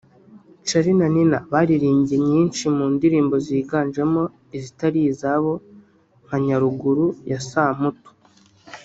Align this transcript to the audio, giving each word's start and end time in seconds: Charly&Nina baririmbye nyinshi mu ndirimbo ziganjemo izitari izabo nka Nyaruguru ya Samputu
Charly&Nina 0.67 1.37
baririmbye 1.51 2.15
nyinshi 2.29 2.63
mu 2.75 2.85
ndirimbo 2.95 3.35
ziganjemo 3.45 4.23
izitari 4.57 4.99
izabo 5.11 5.51
nka 6.25 6.37
Nyaruguru 6.45 7.05
ya 7.31 7.39
Samputu 7.49 8.09